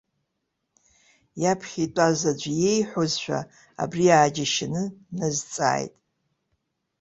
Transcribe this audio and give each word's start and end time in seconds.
Иаԥхьа 1.41 1.81
итәаз 1.85 2.19
аӡәы 2.31 2.53
иеиҳәозшәа 2.57 3.39
абри 3.81 4.05
ааџьашьаны 4.17 4.83
дназҵааит. 5.13 5.93